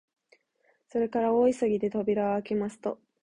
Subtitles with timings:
[0.87, 2.97] それから大急ぎで扉をあけますと、